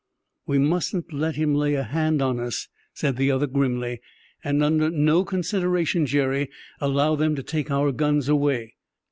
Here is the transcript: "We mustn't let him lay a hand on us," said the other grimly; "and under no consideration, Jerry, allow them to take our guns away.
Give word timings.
"We 0.47 0.57
mustn't 0.57 1.13
let 1.13 1.35
him 1.35 1.53
lay 1.53 1.75
a 1.75 1.83
hand 1.83 2.23
on 2.23 2.39
us," 2.39 2.67
said 2.91 3.17
the 3.17 3.29
other 3.29 3.45
grimly; 3.45 4.01
"and 4.43 4.63
under 4.63 4.89
no 4.89 5.23
consideration, 5.23 6.07
Jerry, 6.07 6.49
allow 6.79 7.13
them 7.15 7.35
to 7.35 7.43
take 7.43 7.69
our 7.69 7.91
guns 7.91 8.27
away. 8.27 8.77